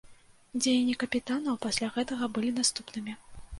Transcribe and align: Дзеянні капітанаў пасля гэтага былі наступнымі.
Дзеянні 0.61 0.95
капітанаў 1.03 1.61
пасля 1.67 1.91
гэтага 1.99 2.33
былі 2.39 2.51
наступнымі. 2.59 3.19